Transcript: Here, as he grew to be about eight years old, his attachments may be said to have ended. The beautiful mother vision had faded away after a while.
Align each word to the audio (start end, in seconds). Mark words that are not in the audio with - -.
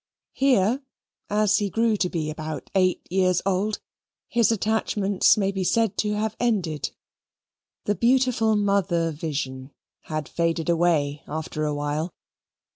Here, 0.33 0.81
as 1.29 1.59
he 1.59 1.69
grew 1.69 1.95
to 1.97 2.09
be 2.09 2.31
about 2.31 2.71
eight 2.73 3.05
years 3.11 3.39
old, 3.45 3.79
his 4.29 4.51
attachments 4.51 5.37
may 5.37 5.51
be 5.51 5.63
said 5.63 5.95
to 5.97 6.15
have 6.15 6.35
ended. 6.39 6.89
The 7.85 7.93
beautiful 7.93 8.55
mother 8.55 9.11
vision 9.11 9.69
had 10.05 10.27
faded 10.27 10.69
away 10.69 11.21
after 11.27 11.65
a 11.65 11.75
while. 11.75 12.15